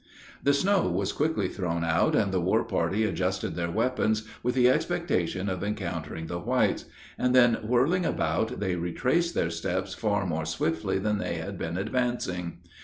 The 0.41 0.55
snow 0.55 0.89
was 0.89 1.11
quickly 1.13 1.47
thrown 1.47 1.83
out, 1.83 2.15
and 2.15 2.31
the 2.31 2.39
war 2.41 2.63
party 2.63 3.03
adjusted 3.05 3.53
their 3.53 3.69
weapons, 3.69 4.27
with 4.41 4.55
the 4.55 4.67
expectation 4.67 5.47
of 5.47 5.63
encountering 5.63 6.25
the 6.25 6.39
whites; 6.39 6.85
and 7.19 7.35
then 7.35 7.59
whirling 7.61 8.03
about 8.03 8.59
they 8.59 8.73
retraced 8.75 9.35
their 9.35 9.51
steps 9.51 9.93
far 9.93 10.25
more 10.25 10.45
swiftly 10.47 10.97
than 10.97 11.19
they 11.19 11.35
had 11.35 11.55
been 11.59 11.77
advancing. 11.77 12.61